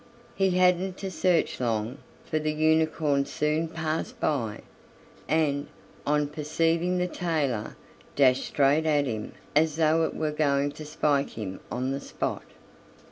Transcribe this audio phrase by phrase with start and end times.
[0.33, 4.61] He hadn't to search long, for the unicorn soon passed by,
[5.27, 5.67] and,
[6.07, 7.75] on perceiving the tailor,
[8.15, 12.41] dashed straight at him as though it were going to spike him on the spot.